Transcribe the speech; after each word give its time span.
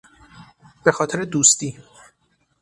به 0.83 0.91
خاطر 0.91 1.23
دوستی 1.25 1.79